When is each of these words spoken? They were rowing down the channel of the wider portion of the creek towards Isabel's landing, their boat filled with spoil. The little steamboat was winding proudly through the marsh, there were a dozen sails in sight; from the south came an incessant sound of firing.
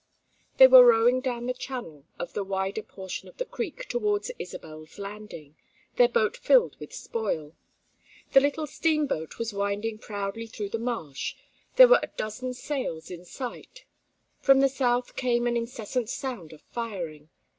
They 0.57 0.65
were 0.65 0.83
rowing 0.83 1.21
down 1.21 1.45
the 1.45 1.53
channel 1.53 2.05
of 2.17 2.33
the 2.33 2.43
wider 2.43 2.81
portion 2.81 3.29
of 3.29 3.37
the 3.37 3.45
creek 3.45 3.85
towards 3.87 4.31
Isabel's 4.39 4.97
landing, 4.97 5.55
their 5.97 6.09
boat 6.09 6.35
filled 6.35 6.75
with 6.79 6.91
spoil. 6.91 7.53
The 8.33 8.39
little 8.39 8.65
steamboat 8.65 9.37
was 9.37 9.53
winding 9.53 9.99
proudly 9.99 10.47
through 10.47 10.69
the 10.69 10.79
marsh, 10.79 11.35
there 11.75 11.87
were 11.87 11.99
a 12.01 12.07
dozen 12.17 12.55
sails 12.55 13.11
in 13.11 13.25
sight; 13.25 13.85
from 14.39 14.59
the 14.61 14.69
south 14.69 15.15
came 15.15 15.45
an 15.45 15.55
incessant 15.55 16.09
sound 16.09 16.51
of 16.51 16.61
firing. 16.63 17.29